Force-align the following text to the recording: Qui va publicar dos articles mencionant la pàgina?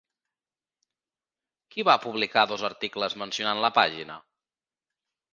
Qui 1.75 1.83
va 1.89 1.97
publicar 2.05 2.45
dos 2.51 2.63
articles 2.69 3.17
mencionant 3.25 3.61
la 3.65 3.71
pàgina? 3.77 4.17